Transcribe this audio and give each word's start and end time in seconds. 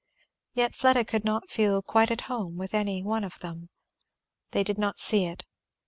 Yet 0.55 0.73
Fleda 0.75 1.05
could 1.05 1.23
not 1.23 1.51
feel 1.51 1.83
quite 1.83 2.09
at 2.09 2.21
home 2.21 2.57
with 2.57 2.73
any 2.73 3.03
one 3.03 3.23
of 3.23 3.37
them. 3.37 3.69
They 4.49 4.63
did 4.63 4.79
not 4.79 4.97
see 4.97 5.25
it. 5.25 5.45